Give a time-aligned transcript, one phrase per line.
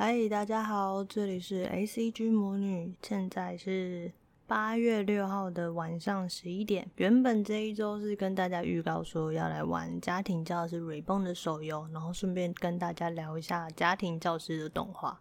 [0.00, 4.12] 嗨，大家好，这里是 ACG 魔女，现在是
[4.46, 6.88] 八月六号的晚上十一点。
[6.94, 15.20] 原本这一周是跟大家预告说要来玩家庭教师 Reborn 的手游，然后顺便跟大家聊一下家庭教师的动画。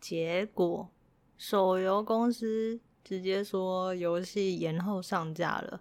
[0.00, 0.88] 结果
[1.36, 5.80] 手游公司直接说游戏延后上架了，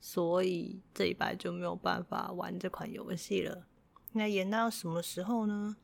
[0.00, 3.64] 所以这一拜就没有办法玩这款游戏了。
[4.14, 5.76] 那延到什么时候呢？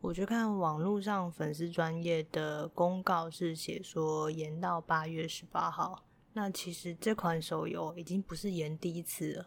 [0.00, 6.04] 我去看网络上粉丝专业的公告是写说延到八月十八号。
[6.34, 9.46] 那其实这款手游已经不是延第一次了。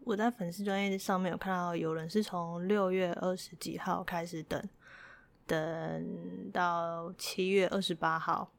[0.00, 4.62] 我在粉丝专业上面有看到有人是从六月二十几号开始等，
[5.46, 8.52] 等到七月二十八号。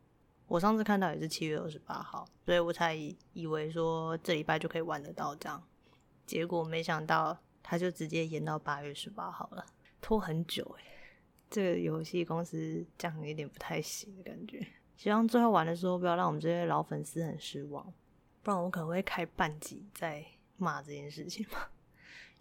[0.47, 2.95] 我上次看到也是七月二十八号，所以我才
[3.33, 5.63] 以为说这礼拜就可以玩得到这样。
[6.25, 9.63] 结果没想到他就直接延到八月十八号了，
[10.01, 10.83] 拖很久诶、
[11.49, 17.83] 这个游戏公司这样有点不太行的感觉，希望最后玩的时候不要让我们这些老粉丝很失望，
[18.43, 20.25] 不然我可能会开半集在
[20.57, 21.59] 骂这件事情嘛。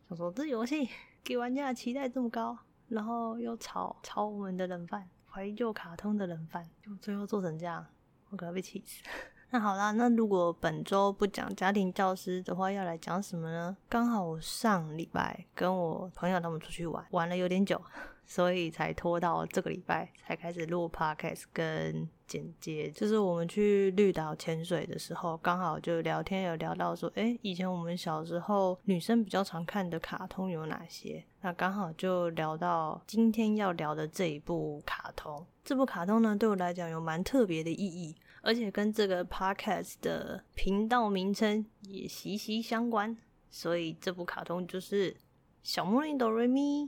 [0.08, 0.88] 想说这游戏
[1.24, 7.86] 给玩家的期待这么高，然后又炒炒我们的冷饭，怀旧卡通的冷饭，就最后做成这样，
[8.30, 9.02] 我可能被气死。
[9.50, 13.76] 那好啦，那如果本周不讲家庭教师的话，要来讲什么呢？
[13.88, 17.80] 刚好我上礼拜跟我朋友他们出去玩，玩了有点久。
[18.30, 22.90] 所以才拖到这个礼拜才开始录 podcast 跟剪接。
[22.90, 31.24] 就是我们去绿岛潜水的时候，刚好就聊天有聊到说，诶，以前我们小时候女生比较常看的卡通有哪些？
[31.40, 35.46] 那刚好就聊到今天要聊的这一部卡通。
[35.64, 38.14] 这部卡通呢，对我来讲有蛮特别的意义，
[38.48, 43.14] 而且跟这个 podcast 的频道名称也息息相关。
[43.50, 45.12] 所以这部卡通就是
[45.62, 46.86] 《小魔女 DoReMi》。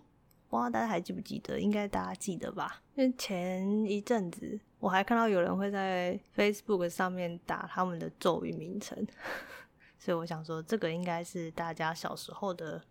[0.48, 1.60] 不知道大家还记不记得？
[1.60, 2.82] 应该大家记得吧？
[2.94, 9.06] 因为前一阵子我还看到有人会在 Facebook 上面打他们的咒语名称，
[10.00, 12.82] 所以我想说，这个应该是大家小时候的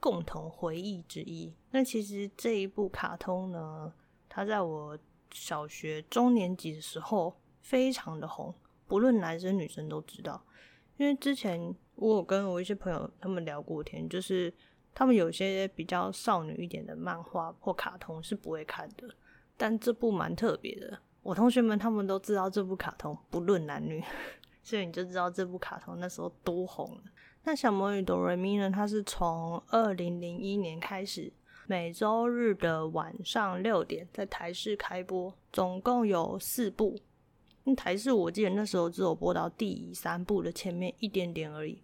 [0.00, 1.54] 共同回忆之一。
[1.70, 3.92] 那其实这一部卡通呢，
[4.28, 4.98] 它在我
[5.32, 7.34] 小学中年级的时候
[7.66, 8.54] 非常的红，
[8.86, 10.40] 不论男生女生都知道。
[10.96, 14.52] 因为之前我有跟我一些朋友他们聊过天，就是。
[14.98, 19.06] 他们有些比较少女一点的漫画或卡通是不会看的，
[19.54, 20.98] 但这部蛮特别的。
[21.22, 24.02] 我同学们他们都知道这部卡通不论男女，
[24.64, 27.02] 所以你就知道这部卡通那时候多红了。
[27.44, 28.70] 那小魔女 DoReMi 呢？
[28.70, 31.30] 它是从二零零一年开始，
[31.66, 36.98] 每周日的晚上六点在台视开播，总共有四部。
[37.74, 41.80] 台视我记得那时候只有播到第三部的前面一点点而已。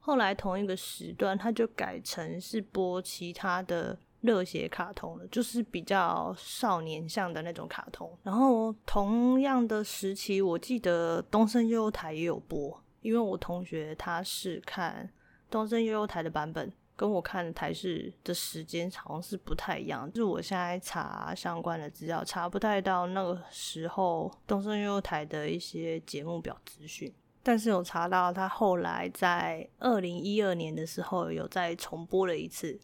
[0.00, 8.10] 后来同一个时段，它就改成是播其他的热血卡通了，就是比较少年向的那种卡通。
[8.22, 15.08] 然后同样的时期，我记得东森悠悠台也有播，因为我同学他是看
[15.50, 20.06] 东森悠悠台的版本，跟我看台视的时间好像是不太一样。
[20.12, 27.10] 就是我现在查相关的资料，查不太到那个时候东森幼幼台的一些节目表资讯。
[27.42, 32.78] 但是有查到，他后来在二零一二年的时候有再重播了一次，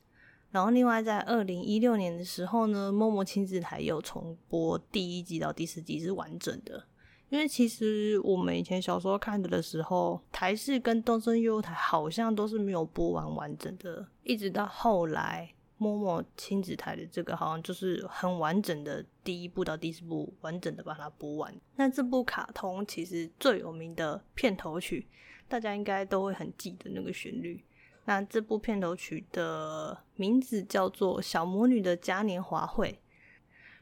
[0.51, 6.87] 然后另外在二零一六年的时候呢默默亲子台有重播第一季到第四季是完整的。
[7.29, 15.53] 因为其实我们以前小时候看的的时候，台视跟东森幼幼台好像都是没有播完完整的，一直到后来。
[15.79, 21.55] momo 亲子台的这个好像就是很完整的，第一部到第四部完整的把它播完。
[21.75, 25.07] 那这部卡通其实最有名的片头曲，
[25.47, 27.63] 大家应该都会很记得那个旋律。
[28.07, 32.99] 那这部片头曲的名字叫做《小魔女的嘉年华会》。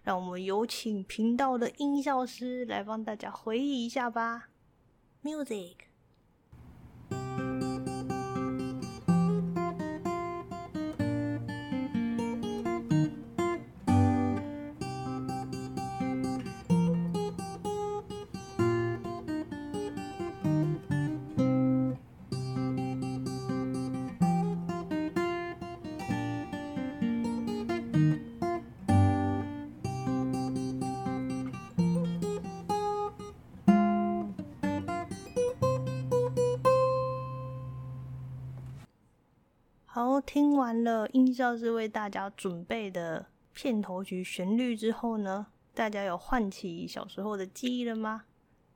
[0.04, 4.50] 让我们有请频道的音效师来帮大家回忆一下吧。
[5.22, 5.94] Music。
[40.06, 43.24] 好，听完了音效是为大家准备的
[43.54, 48.24] 片头曲旋律之后呢，大家有唤起小时候的记忆了吗？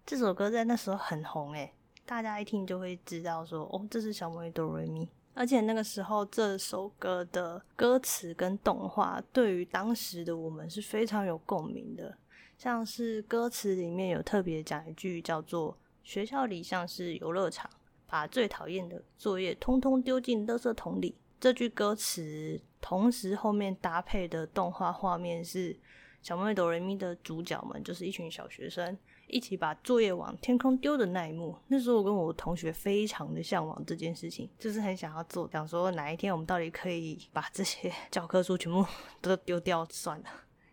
[0.06, 1.74] 这首歌在那时候很红诶，
[2.06, 5.08] 大家一听就会知道说，哦，这是小魔女 DoReMi。
[5.34, 12.16] 而且那个时候这首歌的歌词跟动画，对于当时的我们是非常有共鸣的。
[12.56, 17.70] 像是歌词里面有特别讲一句叫做“学校里像是游乐场，
[18.08, 21.14] 把最讨厌的作业通通丢进垃圾桶里”。
[21.38, 25.78] 这句歌词同时后面搭配的动画画面是
[26.20, 28.98] 小魔女 DoReMi 的主角们，就是一群小学生。
[29.30, 38.82] 一起把作业往天空丢的那一幕，那时候我跟我同学非常的向往这件事情，就是很想要做，想说哪一天我们到底可以把这些 教科书全部
[39.20, 40.26] 都丢掉算了，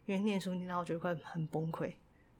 [0.06, 1.94] 因为念书念到我觉得快很崩溃，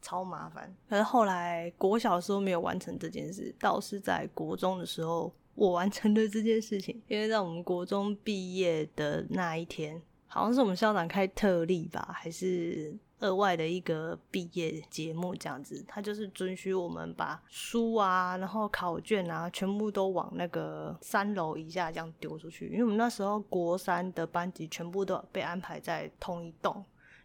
[0.06, 0.72] 超麻烦。
[0.88, 12.96] 可是后来国小的时候没有完成这件事，倒是在国中的时候我完成了这件事情，因为在我们国中毕业的那一天，好像是我们校长开特例吧，还是？
[13.20, 22.68] 额外的一个毕业节目这样子，他就是准许我们把书啊，然后考卷啊，全部都往那个三楼以下这样丢出去。
[22.68, 26.76] 因为我们那时候国三的班级全部都被安排在同一栋，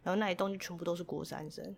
[0.05, 1.75] 然后那一栋就全部都是国三生，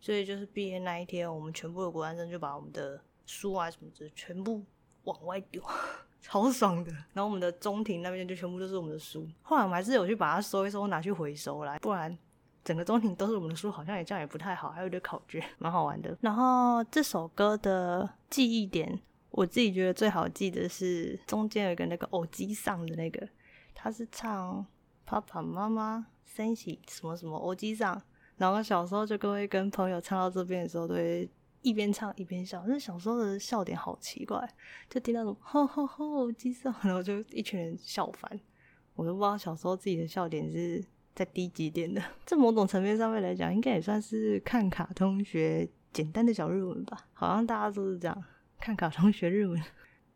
[0.00, 4.62] 所以就是毕业那一天，我们全部的国三生就把我们的书啊什么的全部
[5.04, 5.62] 往外丢，
[6.20, 6.92] 超爽的。
[7.12, 12.16] 然后我们的中庭那边就全部都是我们的书，后来我们还是有去把它收一收，拿去回收来，不然。
[12.64, 16.16] 整个中庭都是我们的书，好像也这样也不太好，还有点考卷， 蛮好玩的。
[16.22, 18.98] 然后这首歌的记忆点，
[19.28, 23.28] 我自己觉得最好记的是中间有一个那个偶机上的那个，
[23.74, 24.64] 他是唱
[25.04, 28.00] 爸爸妈妈升起什么什么偶机上，
[28.36, 31.28] 然后小时候就会跟朋友唱到这边的时候，都会
[31.62, 32.64] 一边唱一边笑。
[32.66, 34.48] 那小时候的笑点好奇怪，
[34.88, 38.40] 就听到那种吼吼吼偶机上， 然后就一群人笑翻，
[38.94, 40.84] 我都不知道小时候自己的笑点是。
[41.16, 47.06] 在低级点的， 这某种层面上面来讲，应该也算是看卡通学简单的小日文吧。
[47.12, 48.24] 好像大家都是这样
[48.58, 49.62] 看卡通学日文。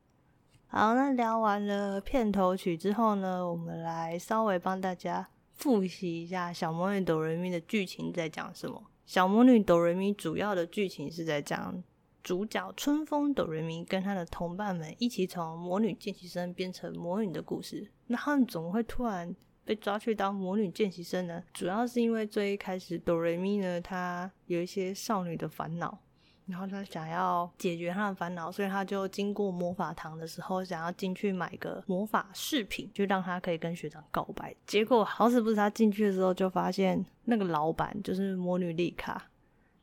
[0.67, 8.81] 好，那聊完了片头曲之后呢，我们来稍微帮大家复习一下《小魔女 DoReMi》的剧情在讲什么。
[9.05, 11.83] 《小魔女 DoReMi》主要的剧情是在讲
[12.23, 17.91] 主角春风 DoReMi 跟他的同伴们一起从魔女见习生变成魔女的故事。
[18.07, 19.35] 那他们怎么会突然
[19.65, 25.99] 被抓去当魔女见习生呢，主要是因为最一开始哆瑞咪呢，她有一些少女的烦恼，
[26.49, 34.55] 然后他想要解决他的烦恼，所以他就经过魔法堂的时候，想要进去买个魔法饰品，就让他可以跟学长告白。
[34.67, 39.31] 结果好死不死，他进去的时候就发现那个老板就是魔女丽卡，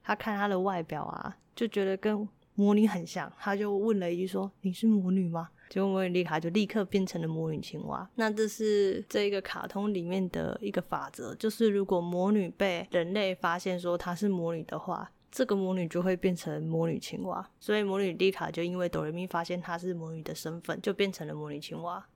[0.01, 8.07] 他看她的外表啊，就觉得跟魔女很像，他就问了一句说：“你是魔女吗？”结果魔女丽卡就立刻变成了魔女青蛙。
[8.15, 17.45] 那这是这一个卡通里面的一个法则，就是如果魔女被人类发现说她是魔女的话，这个魔女就会变成魔女青蛙。
[17.59, 22.07] 所以魔女丽卡就因为哆瑞咪发现她是魔女的身份，就变成了魔女青蛙。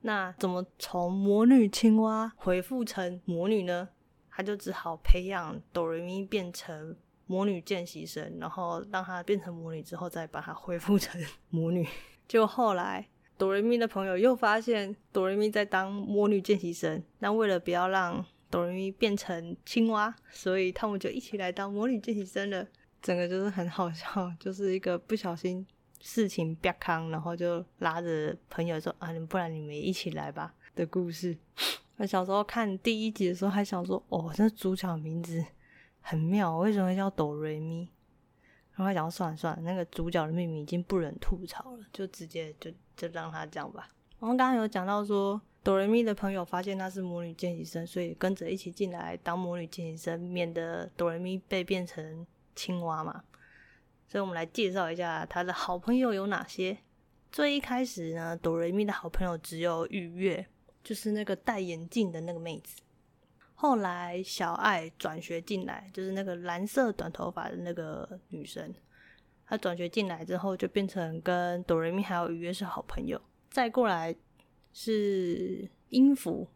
[0.00, 3.90] 那怎么从魔女青蛙恢复成魔女呢？
[4.28, 6.96] 她就只好培养哆瑞咪变成
[7.26, 11.86] 魔女见习生，然后让她变成魔女之后，再把她恢复成魔女。
[12.26, 13.08] 就后来，
[13.38, 22.64] 哆瑞咪的朋友又发现哆瑞咪在当魔女见习生，那为了不要让哆瑞咪变成青蛙，所以他们就一起来当魔女见习生了。
[23.00, 25.66] 整个就是很好笑，就是一个不小心
[26.00, 31.36] 事情变康，然后就拉着朋友说：“啊，不然你们一起来吧”的故事。
[31.96, 35.42] 我小时候看第一集的时候，还想说：“哦，这主角名字
[36.00, 37.88] 很妙，为什么叫哆瑞咪？”
[38.74, 43.88] 然后他讲算了算了，那个主角的秘密已经不忍吐槽了，就直接就就让他这样吧。
[44.18, 53.22] 然后刚刚有讲到说，哆瑞咪的朋友发现她是魔女见习生，所以跟着一起进来当魔女见习生，免得哆瑞咪被变成青蛙嘛。
[54.08, 56.76] 所以我们来介绍一下他的好朋友有哪些。
[57.30, 60.46] 最一开始呢，哆瑞咪的好朋友只有雨月，
[60.84, 62.82] 就是那个戴眼镜的那个妹子。
[63.54, 68.74] 后来小爱转学进来，就是那个蓝色短头发的那个女生。
[69.46, 73.18] 她转学进来之后，就变成跟哆瑞咪还有雨月是好朋友。
[73.50, 74.14] 再过来
[74.72, 76.46] 是音符，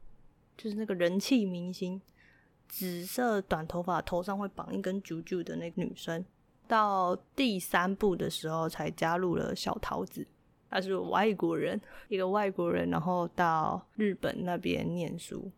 [0.56, 2.00] 就是那个人气明星，
[2.68, 6.24] 紫色短头发，头上会绑一根啾啾的那个女生。
[6.66, 10.26] 到第三部的时候，才加入了小桃子，
[10.68, 15.50] 她是外国人，一个外国人，然后到日本那边念书。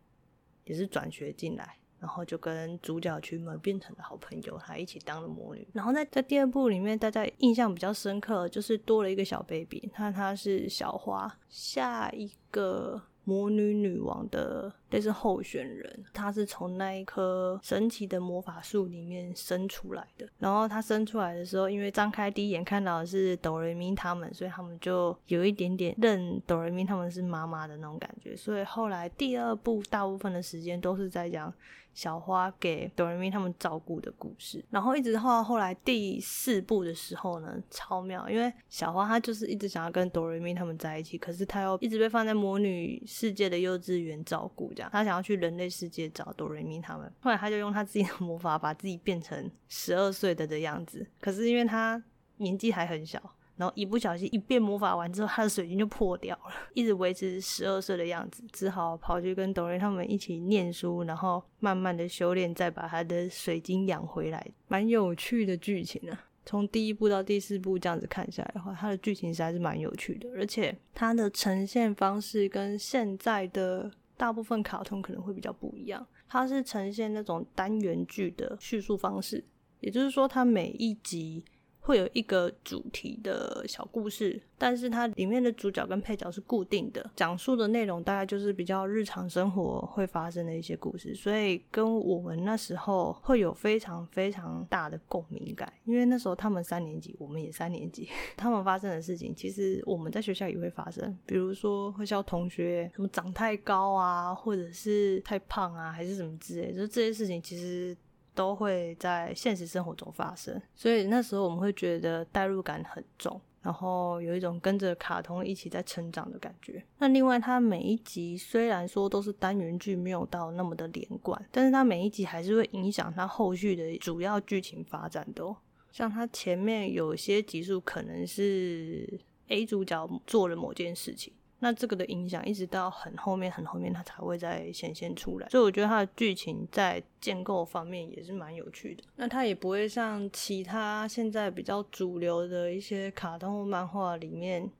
[0.65, 5.67] 也是转学进来，然后就跟主角群们变成了好朋友，还一起当了魔女。
[5.73, 20.27] 然后在在第二部里面，大家印象比较深刻，就是多了一个小 baby，那她是小花，下一个魔女女王的类似候选人，他是从那一棵神奇的魔法树里面生出来的。
[20.37, 28.35] 然后他生出来的时候，因为张开第一眼看到的是哆瑞咪他们，所以他们就有一点点认哆瑞咪他们是妈妈的那种感觉。
[28.35, 31.53] 所以后来第二部大部分的时间都是在讲
[31.93, 34.63] 小花给哆瑞咪他们照顾的故事。
[34.69, 47.11] 然后一直到后来第四部的时候呢，超妙，因为小花她就是一直想要跟哆瑞咪他们在一起，可是她又一直被放在魔女世界的幼稚园照顾，这样她想要去人类世界找哆瑞咪他们。
[47.19, 52.01] 后来他就用他自己的魔法把自己变成十二岁的的样子，可是因为他
[52.37, 53.21] 年纪还很小。
[53.57, 64.41] 然后一不小心一变魔法完之后，他的水晶就破掉了，一直维持十二岁的样子，只好跑去跟哆瑞他们一起念书，然后慢慢的修炼，再把他的水晶养回来。
[64.69, 66.27] 蛮有趣的剧情啊！
[66.45, 76.05] 从第一部到第四部这样子看下来的话，它的剧情实在是蛮有趣的，而且它的呈现方式跟现在的大部分卡通可能会比较不一样。
[76.27, 79.41] 它是呈现那种单元剧的叙述方式，
[79.79, 81.45] 也就是说，它每一集。
[81.89, 107.97] 会有一个主题的小故事，但是它里面的主角跟配角是固定的，讲述的内容大概就是比较日常生活会发生的一些故事，所以跟我们那时候会有非常非常大的共鸣感，因为那时候他们三年级，我们也三年级， 他们发生的事情其实我们在学校也会发生，比如说会笑同学什么长太高啊，或者是太胖啊，还是什么之类，就这些事情其实。
[108.39, 116.81] 都会在现实生活中发生，所以那时候我们会觉得代入感很重，然后有一种跟着卡通一起在成长的感觉。
[116.99, 125.57] 那另外，它每一集虽然说都是单元剧，没有到那么的连贯，但是它每一集还是会影响它后续的主要剧情发展的哦。
[125.91, 129.19] 像它前面有些集数可能是
[129.49, 131.33] A 主角做了某件事情。
[131.61, 135.49] 那这个的影响一直到很后面很后面，它才会再显现出来。
[135.49, 139.03] 所以我觉得它的剧情在建构方面也是蛮有趣的。
[139.17, 144.71] 那它也不会像其他现在比较主流的一些卡通漫画里面，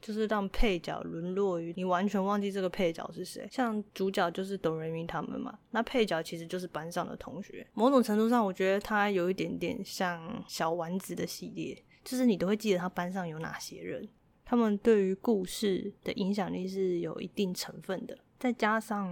[0.00, 3.48] 就是让配角沦落于你完全忘记这个配角是谁。
[3.50, 7.66] 像主角就是哆瑞咪他们嘛，那配角其实就是班上的同学。
[7.74, 14.08] 某种程度上，我觉得它有一点点像小丸子的系列，就是你都会记得他班上有哪些人。
[14.50, 19.08] 他们对于故事的影响力是有一定成分的，再加上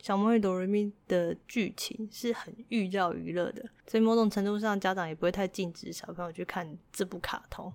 [0.00, 7.72] 小魔女哆瑞咪的剧情是很寓教于乐的，所以某种程度上家长也不会太禁止小朋友去看这部卡通，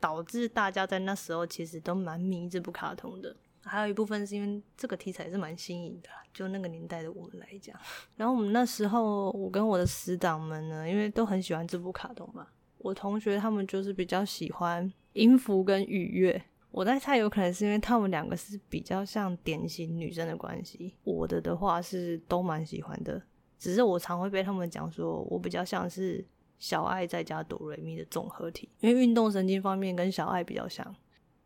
[0.00, 3.36] 导致大家在那时候其实都蛮迷这部卡通的。
[3.62, 7.78] 还有一部分是因为这个题材是蛮新颖的，就那个年代的我们来讲。
[8.16, 12.48] 然后我们那时候，我跟我的死党们呢，因为都很喜欢这部卡通嘛，
[12.82, 14.92] 我同学他们就是比较喜欢。
[15.14, 20.94] 音符跟愉悦，我在猜，有可能是因为他们两个是比较像典型女生的关系。
[21.04, 23.20] 我的的话是都蛮喜欢的，
[23.58, 26.24] 只是我常会被他们讲说，我比较像是
[26.58, 30.96] 小爱再加哆瑞咪的综合体，因为运动神经方面跟小爱比较像，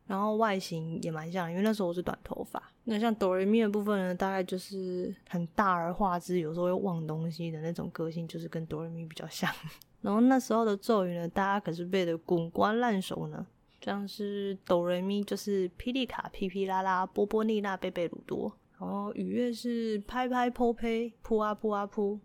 [0.07, 2.63] 然后外形也蛮像，因为那时候我是短头发。
[2.85, 9.53] 那像哆瑞咪的部分呢，大概就是很大而化之，有时候会忘东西的那种个性，就是跟哆瑞咪比较像。
[10.01, 13.45] 然后那时候的咒语呢，大家可是背得滚瓜烂熟呢。
[13.83, 22.19] 像是哆瑞咪就是霹雳卡噼噼啦啦，波波丽娜贝贝鲁多，然后雨月是拍拍泼呸扑啊扑啊扑，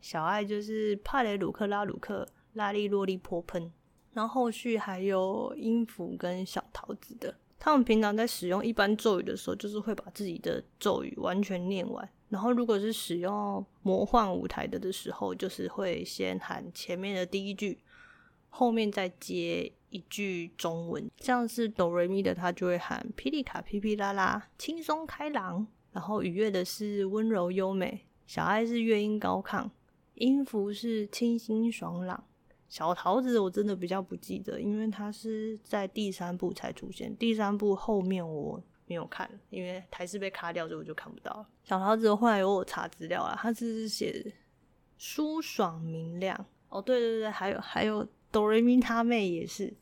[0.00, 3.70] 小爱就是帕雷鲁克拉鲁克拉力洛利泼喷，
[4.16, 17.78] 然后后续还有音符跟小桃子的，他们平常在使用一般咒语的时候，就是会把自己的咒语完全念完，然后如果是使用魔幻舞台的的时候，就是会先喊前面的第一句，
[18.48, 19.70] 后面再接。
[19.88, 25.66] 一句中文，像是哆瑞咪的，他就会喊霹雳卡噼噼啦啦，轻松开朗。
[25.92, 29.70] 然后愉悦的是温柔优美，小爱是乐音高亢，
[30.14, 32.24] 音符是清新爽朗。
[32.68, 41.46] 小桃子我真的比较不记得，因为它是在第三部才出现，第三部后面我没有看，因为台视被卡掉，所以我就看不到了。
[41.62, 44.32] 小桃子后来有我查资料啊，它是写
[44.98, 46.46] 舒爽明亮。
[46.68, 49.72] 哦，对对对，还有还有哆瑞咪他妹也是。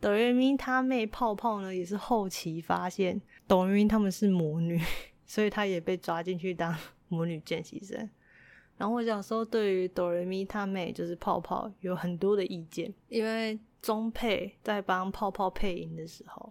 [0.00, 4.80] 哆瑞咪他妹泡泡呢，也是后期发现哆瑞咪他们是魔女，
[5.26, 6.72] 所以他也被抓进去当
[7.08, 8.08] 魔女见习生。
[8.78, 16.50] 然后我想说，对于哆瑞咪他妹就是泡泡有很多的意见，因为中配在帮泡泡配音的时候，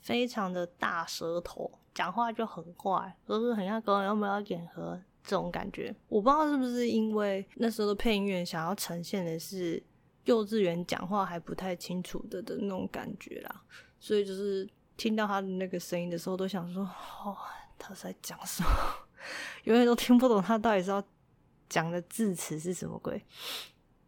[0.00, 5.94] 非常的大舌头，讲话就很怪，就是很像高人有没有演和这种感觉。
[6.08, 9.80] 我不知道是不是因为那时候的配音员想要呈现的是。
[10.26, 13.62] 幼稚园讲话还不太清楚的的那种感觉啦，
[14.00, 17.36] 所以就是听到他的那个声音的时候，都想说，哦，
[17.78, 18.68] 他在讲什么？
[19.62, 21.00] 永远都听不懂他到底是要
[21.68, 23.20] 讲的字词是什么鬼，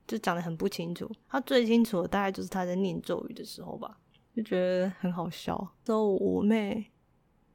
[0.07, 1.11] 就讲得很不清楚。
[1.29, 3.99] 他最清楚的大概就是他在念咒语的时候吧，
[4.35, 5.57] 就觉得很好笑。
[5.85, 6.91] 之后我妹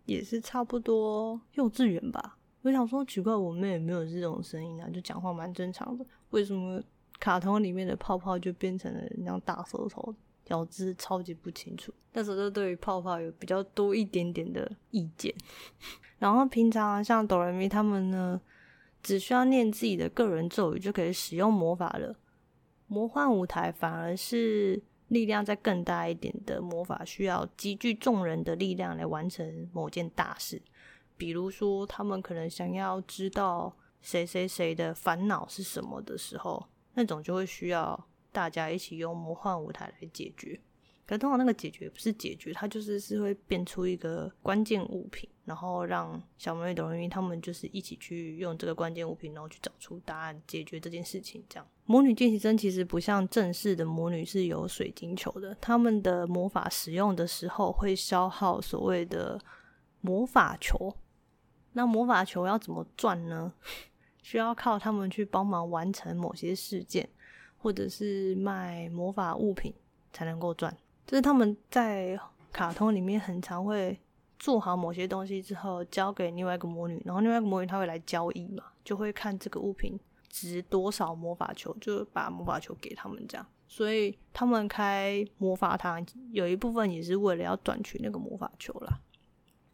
[0.06, 6.82] 也是差不多幼稚园吧，我想说奇怪，我妹也没有这种声音啊，就讲话蛮正常的，为什么
[7.20, 10.14] 卡通里面的泡泡就变成了那样大舌头？
[10.48, 15.34] 咬字超级不清楚，那时候就对于泡泡有比较多一点点的意见。
[16.20, 18.40] 然后平常像哆来咪他们呢，
[19.04, 22.16] 只需要念自己的个人咒语就可以使用魔法了。
[22.88, 30.60] 魔幻舞台反而是力量再更大一点的魔法，需要集聚众人的力量来完成某件大事。
[31.18, 38.08] 比如说，他们可能想要知道谁谁谁的烦恼是什么的时候，那种就会需要。
[38.34, 40.60] 大家一起用魔幻舞台来解决，
[41.06, 51.44] 可通常那个解决不是解决，它就是是会变出一个关键物品，然后让小魔女哆来咪他们就是一起去用这个关键物品，然后去找出答案，解决这件事情。
[51.50, 59.40] 这样，魔女见习生其实不像正式的魔女是有水晶球的，他们的魔法使用的时候会消耗所谓的
[60.02, 60.96] 魔法球。
[61.74, 63.54] 那魔法球要怎么赚呢？
[64.24, 67.10] 需要靠他们去帮忙完成某些事件。
[67.56, 69.74] 或者是卖魔法物品
[70.12, 72.18] 才能够赚，就是他们在
[72.52, 74.00] 卡通里面很常会
[74.40, 83.46] 做好某些东西之后交给另外一个魔女，然后另外一个魔女她会来交易嘛，就会看这个物品值多少魔法球，就把魔法球给他们这样。
[83.68, 89.00] 所以他们开魔法堂有一部分也是为了要赚取那个魔法球啦。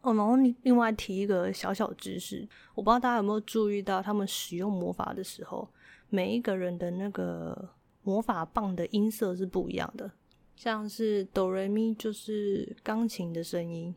[0.02, 5.68] 哦，然后另外提一个小小知识，我不知道大家有没有注意到，他们使用魔法的时候，
[6.08, 7.70] 每一个人的那个。
[8.02, 10.10] 魔法棒的音色是不一样的，
[10.60, 13.94] 像是哆来咪就是钢琴的声音，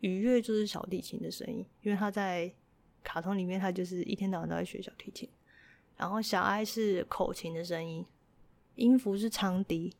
[0.00, 2.52] 羽月就是小提琴的声音，因为他在
[3.02, 5.26] 卡通里面他就是一天到晚都在学小提琴。
[5.96, 8.04] 然后小爱是口琴的声音，
[8.74, 9.94] 音符是长笛，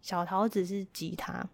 [0.00, 1.46] 小桃子是吉他。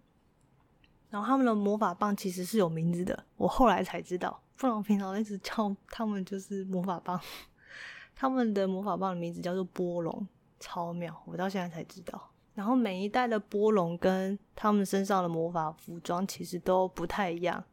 [1.10, 7.20] 然后他们的魔法棒其实是有名字的，我后来才知道，不然我平常一直叫他们就是魔法棒。
[8.14, 10.24] 他们的魔法棒的名字叫做波龙。
[10.60, 12.31] 超妙，我到现在才知道。
[12.54, 17.64] 然后每一代的波龙跟他们身上的魔法服装其实都不太一样，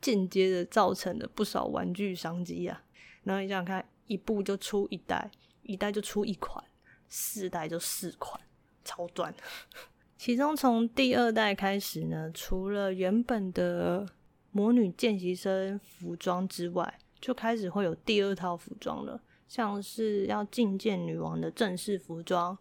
[0.00, 2.82] 间接的造成了不少玩具商机啊。
[3.24, 5.30] 然后你想想看，一部就出一代，
[5.62, 6.64] 一代就出一款，
[7.08, 8.40] 四代就四款，
[8.84, 9.34] 超赚。
[10.16, 14.06] 其中从第二代开始呢，除了原本的
[14.50, 19.20] 魔女见习生服装之外，就开始会有第二套服装了。
[19.48, 22.56] 像是要觐见女王的正式服装，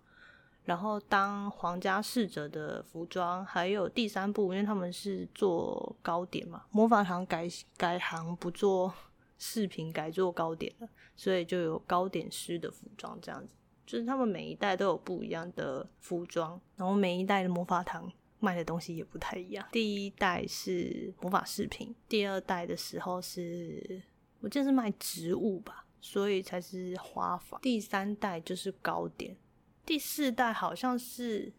[0.64, 7.48] 然后当皇家侍者的服装，还有第三部，因为他们是做糕点嘛，魔法堂改
[7.78, 8.94] 改行不做
[9.38, 13.56] 饰品，改做糕点了，所以就有糕点师的服装这样子。
[13.86, 19.68] 就是他们每一代都有不一样的服装，然后每一代的魔法堂卖的东西也不太一样。
[19.72, 24.02] 第一代是魔法饰品，第二代的时候是
[24.40, 25.86] 我记得是卖植物吧。
[26.04, 29.38] 所以才是花房，第三代就是糕点，
[29.86, 31.52] 第四代好像是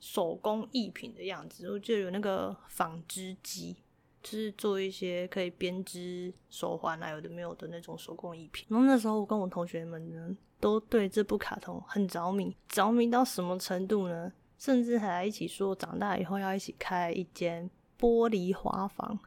[0.00, 3.76] 手工艺品的样子，我记得有那个纺织机，
[4.22, 8.66] 就是做一些可以编织手环啊，有的没有的那种手工艺品。
[8.68, 14.32] 然后那时候我跟我同学们呢，都对这部卡通很着迷，着迷到什么程度呢？
[14.58, 19.18] 甚至还一起说长大以后要一起开一间玻璃花房，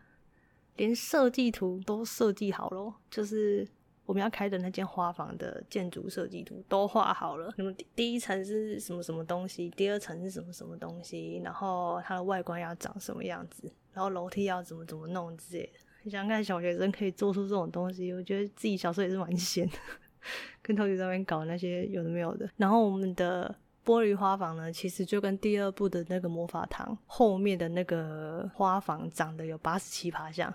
[0.75, 3.67] 连设计图都设计好了，就是。
[4.09, 15.79] 我们要开的那间花房的建筑设计图都画好了，那么第一层是什么什么东西，第二层是什么什么东西，然后它的外观要长什么样子，然后楼梯要怎么怎么弄之类的。
[16.01, 19.77] 你想看小学生可以做出这种东西，我觉得自己小时候也是蛮闲的，
[20.63, 22.49] 跟同学在那边搞那些有的没有的。
[22.57, 30.51] 然后我们的玻璃花房呢，其实就跟第二部的那个魔法堂后面的那个花房长得有八十七趴像。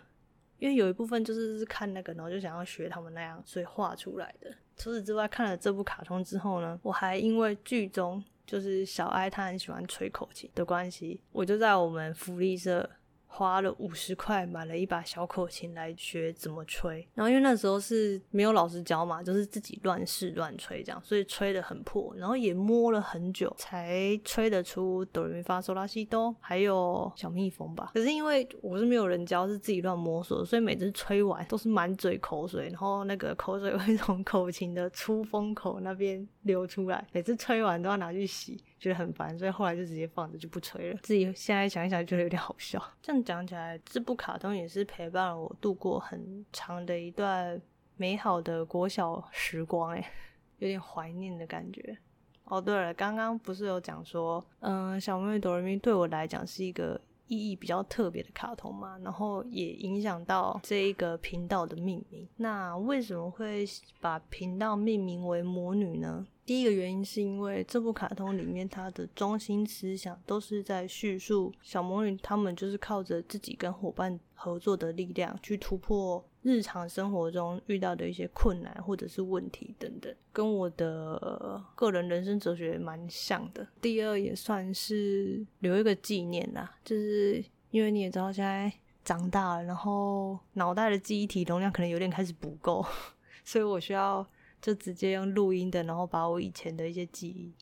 [0.65, 4.51] 因为有一部分就是看那个，然后就想要学他们那样，所以画出来的。
[4.79, 12.89] 除此之外，看了这部卡通之后呢，我还因为剧中就是小哀他很喜欢吹口琴的关系，我就在我们福利社。
[13.37, 27.91] 花了五十块买了一把小口琴来学怎么吹，然后因为那时候是没有老师教嘛，就是自己乱试乱吹这样，所以吹得很破，然后也摸了很久才吹得出哆来咪发嗦拉西哆，还有小蜜蜂吧。
[27.93, 38.63] 可是因为我是没有人教，是自己乱摸索，所以每次吹完都是满嘴口水，然后那个口水会从口琴的出风口那边流出来，每次吹完都要拿去洗。
[38.85, 40.99] 觉得很烦，所以后来就直接放着就不吹了。
[41.03, 42.79] 自己现在想一想，觉得有点好笑。
[43.01, 47.59] 这样讲起来，这部卡通也是陪伴了我度过很长的一段
[47.97, 50.11] 美好的国小时光，哎，
[50.59, 51.97] 有点怀念的感觉。
[52.45, 62.29] 哦，对了，刚刚不是有讲说，嗯、呃，小魔女 DoReMi 对我来讲是一个意义比较特别的卡通嘛，然后也影响到这一个频道的命名。
[62.37, 63.65] 那为什么会
[64.01, 66.27] 把频道命名为魔女呢？
[66.47, 83.67] 第一个原因是因为这部卡通里面它的中心思想都是在叙述小魔女他们就是靠着自己跟伙伴合作的力量去突破日常生活中遇到的一些困难或者是问题等等，跟我的个人人生哲学蛮像的。
[83.81, 88.73] 第二也算是留一个纪念啦，就是因为你也知道现在
[89.05, 92.87] 长大了，然后脑袋的记忆体容量可能有点开始不够，
[93.45, 94.25] 所以我需要。
[94.65, 97.53] 就直接用录音的，然后把我以前的一些记忆，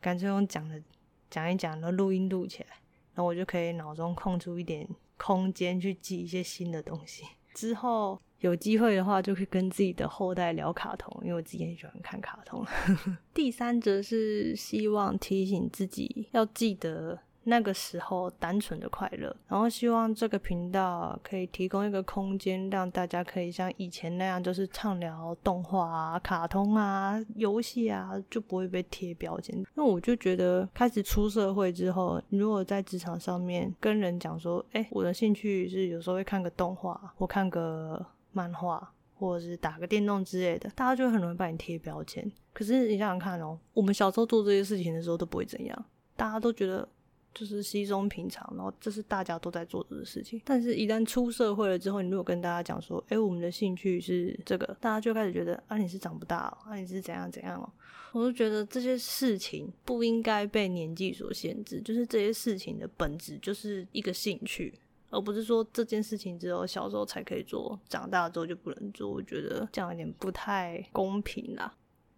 [0.00, 0.80] 干脆用讲的
[1.28, 2.68] 讲一讲，然后录音录起来，
[3.14, 7.24] 然后我就可以脑中空出一点空间去记一些新的东西。
[7.56, 12.62] 之后有机会的话，就可以跟自己的后代聊卡通，因为我自己很喜欢看卡通。
[13.32, 17.18] 第三则是希望提醒自己要记得。
[17.48, 29.64] 那个时候单纯的快乐，然后希望这个频道可以提供一个空间，让大家可以像以前那样，就是畅聊动画啊、卡通啊、游戏啊，就不会被贴标签。
[29.74, 42.28] 那我就觉得，开始出社会之后，如果在职场上面跟人讲说，哎，我的兴趣是有时候会看个动画，或看个漫画，或者是打个电动之类的，大家就很容易把你贴标签。
[42.52, 45.84] 可是你想想看哦，我们小时候做这些事情的时候都不会怎样，
[46.16, 46.88] 大家都觉得。
[47.38, 50.40] 就是稀松平常，然后这是大家都在做的事情。
[50.42, 57.70] 但是，一旦出社会了之后，你如果跟大家讲说，哎，我们的兴趣是这个，大家就开始觉得，啊，你是长不大哦，啊，你是怎样怎样哦。
[58.12, 64.72] 我就觉得这些事情不应该被年纪所限制，就是这些事情的本质就是一个兴趣，
[65.10, 69.10] 而不是说这件事情只有小时候才可以做，长大之后就不能做。
[69.10, 71.74] 我觉得这样有点不太公平啦。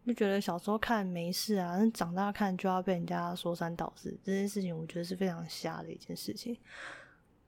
[0.09, 6.57] 就觉得小时候看没事啊，但长大看就要被人家说三道四，这件事情我觉得是非常瞎的一件事情，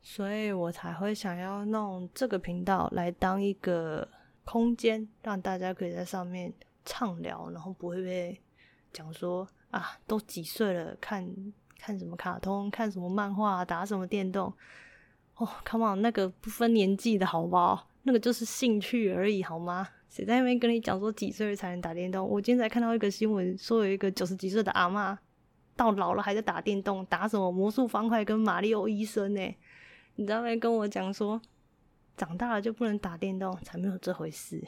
[0.02, 4.06] 所以我才会想要弄这个频道来当一个
[4.44, 6.52] 空间，让大家可以在上面
[6.84, 8.38] 畅聊，然后不会被
[8.92, 11.26] 讲说啊，都几岁了，看
[11.78, 14.52] 看什么卡通，看什么漫画，打什么电动，
[15.36, 17.88] 哦，come on，那个不分年纪的好不好？
[18.02, 19.88] 那个就是兴趣而已，好吗？
[20.10, 22.28] 谁在那边跟你讲说几岁才能打电动？
[22.28, 25.16] 我今天才看到一个新闻，说有一个九十几岁的阿嬷，
[25.76, 29.56] 到老了还在打电动，打什么魔术方块跟马里奥医生呢？
[30.16, 31.40] 你在那边跟我讲说，
[32.16, 34.60] 长大了就不能打电动，才没有这回事。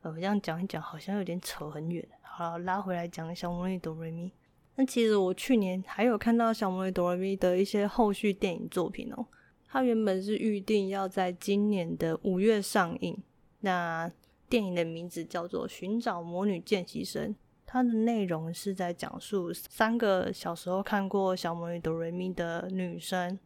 [0.00, 2.02] 我这样讲一讲，好像有点扯很远。
[2.22, 4.30] 好了，拉回来讲小魔女 DoReMi。
[4.76, 9.26] 那其实我去年还有看到小魔女 DoReMi 的一些后续电影作品哦。
[9.68, 13.22] 它原本是预定要在今年的五月上映。
[13.60, 14.10] 那
[14.52, 17.30] 电影的名字叫做《寻找魔女见习生》，
[17.64, 23.38] 它的内容是在讲述三个小时候看过小魔女哆瑞咪的女生，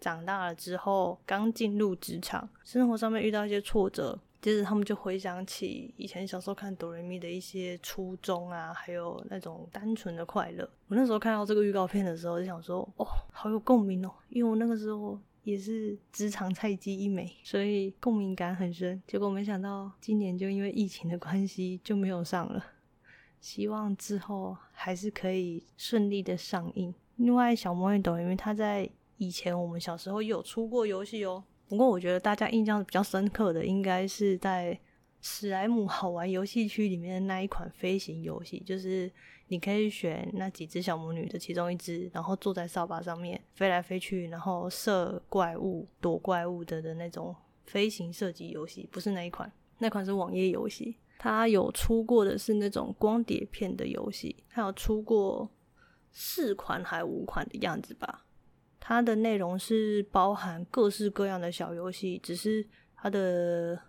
[0.00, 10.68] 长大了之后刚进入职场，生活上面遇到一些挫折，接着他们就回想起以前小时候看哆瑞咪的一些初衷啊，还有那种单纯的快乐。
[10.88, 15.16] 我那时候看到这个预告片的时候，就想说，哦，好有共鸣哦，因为我那个时候。
[15.48, 19.02] 也是职场菜鸡一枚，所以共鸣感很深。
[19.06, 22.62] 结果没想到今年就因为疫情的关系就没有上了。
[23.40, 26.92] 希望之后还是可以顺利的上映。
[27.16, 31.42] 另外，小魔女抖音，因为它在以前我们小时候有出过游戏哦。
[31.66, 34.78] 不过我觉得大家印象比较深刻的应该是在
[35.20, 39.10] 史莱姆好玩游戏区里面的那一款飞行游戏，就是。
[39.50, 50.98] 你可以选那几只小魔女的其中一只，然后坐在扫把上面飞来飞去，然后射怪物、躲怪物的的那种飞行射击游戏，不是那一款，那款是网页游戏。
[51.18, 55.48] 它有出过的是那种光碟片的游戏，它有出过
[56.12, 58.26] 四款还五款的样子吧。
[58.78, 63.80] 它的内容是包含各式各样的小游戏，只是它的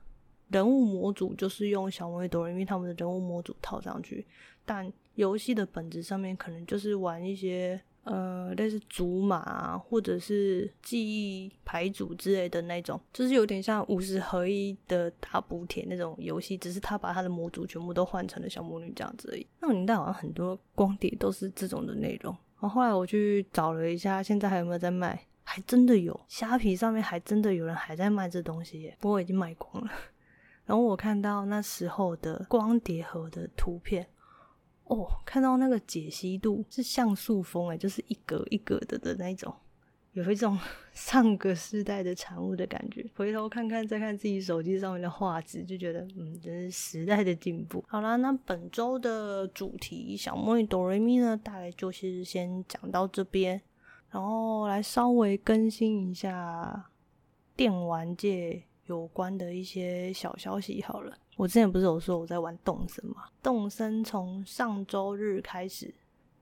[0.50, 4.28] 人物模组就是用小魔女 DoReMi 他们的人物模组套上去，
[4.66, 4.92] 但。
[5.16, 19.46] 游戏的本质上面可能就是玩一些呃类似组码啊，或者是记忆牌组之类的那种，就是有点像五十合一的大补帖那种游戏，只是他把他的模组全部都换成了小魔女这样子而已。
[19.60, 22.34] 那个年代好像很多光碟都是这种的内容。
[22.62, 25.22] 然后后来我去找了一下，现在还有没有在卖？
[25.44, 29.92] 还真的有，虾皮上面还真的有人还在卖这东西耶，不过已经卖光了。
[30.70, 34.06] 然后我看到那时候的光碟盒的图片。
[34.84, 39.52] 哦，看到那个解析度是像素风诶，就是一格一格的的那种，
[40.14, 40.58] 有一种
[40.94, 43.04] 上个世代的产物的感觉。
[43.16, 47.84] 回头看看，再看自己手机上面的画质，就觉得嗯，真是时代的进步。
[47.88, 53.60] 好啦，那本周的主题小魔女哆瑞咪呢，大概就是先讲到这边，
[54.12, 56.92] 然后来稍微更新一下
[57.56, 60.82] 电玩界有关的一些小消息。
[60.82, 63.26] 好了，我之前不是有说我在玩动森吗？
[63.42, 65.94] 动森从上周日开始。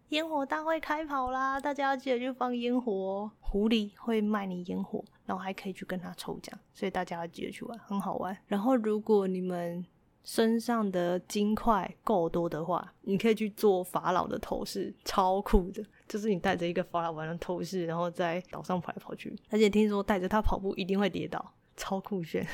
[0.10, 1.60] 烟火大会开跑啦！
[1.60, 3.32] 大家要记得去放烟火哦。
[3.42, 8.36] 狐狸会卖你烟火，然后还可以去跟他抽奖，所以大家要记得去玩，很好玩。
[8.48, 9.86] 然后如果你们
[10.24, 15.84] 身上的金块够多的话，你可以去做法老的头饰，超酷的。
[16.08, 21.54] 就是你带着一个法老玩的头饰，然后在岛上跑来跑去，而且听说带着它跑步一定会跌倒。
[21.78, 22.46] 超酷炫，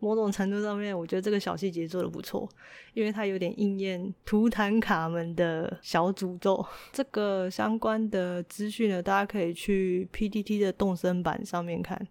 [0.00, 2.46] 某种程度上面，我觉得这个小细节做的不错，
[2.92, 6.62] 因为它有点应验图坦卡门的小诅咒。
[6.92, 12.06] 这个相关的资讯呢，大家可以去 PTT 的动森版上面看，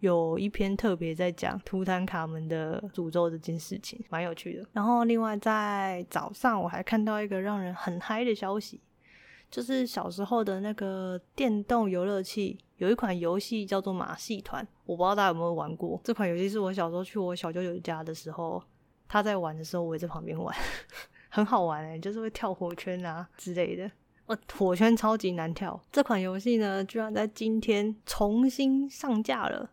[0.00, 4.66] 有一篇特别在讲图坦卡门的诅咒这件事情，蛮有趣的。
[4.72, 8.80] 然后另外在早上，我还看到一个让人很嗨的消息。
[9.50, 16.00] 就是小时候的那个电动游乐器，有一款游戏叫做马戏团，我不知道大家有没有玩过。
[16.02, 18.60] 这款游戏是我小时候去我小舅舅家的时候，
[19.08, 20.52] 他在玩的时候，我也在旁边玩，
[21.30, 23.88] 很好玩哎，就是会跳火圈啊之类的。
[24.26, 25.80] 哦，火圈超级难跳。
[25.92, 29.70] 这款游戏呢，居然在今天重新上架了，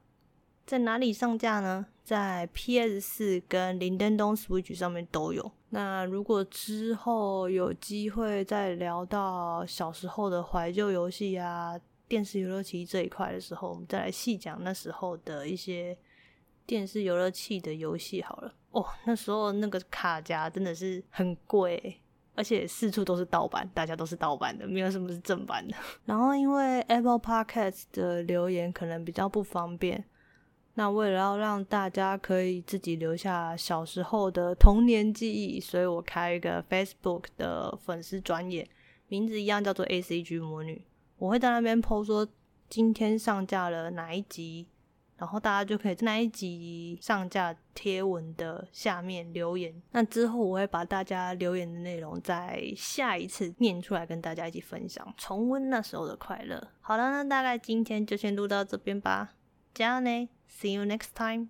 [0.67, 1.87] 在哪里上架呢？
[2.03, 5.51] 在 PS 四跟任天堂 Switch 上面都有。
[5.69, 15.97] 那如果之后有机会再聊到小时候的怀旧游戏啊、电视游乐器这一块的时候，我们再来细讲那时候的一些
[16.65, 18.53] 电视游乐器的游戏好了。
[18.71, 22.01] 哦，那时候那个卡夹真的是很贵，
[22.35, 25.75] 而且四处都是盗版，大家都是盗版的，没有什么是正版的。
[26.05, 30.03] 然后因为 Apple Podcast 的留言可能比较不方便。
[30.75, 38.65] 那为了要让大家可以自己留下小时候的童年记忆，所以我开一个 Facebook 的粉丝专业，
[39.07, 40.81] 名字一样叫做 ACG 魔女。
[41.19, 42.27] 我会在那边 po 说
[42.69, 44.67] 今天上架了哪一集，
[45.17, 49.81] 然后大家就可以在那一集上架贴文的下面留言。
[49.91, 56.69] 那之后我会把大家留言的内容在下一次念出来跟大家一起分享，重温那时候的快乐。
[56.79, 59.35] 好了，那大概今天就先录到这边吧。
[59.73, 61.49] 加油呢！See you next time.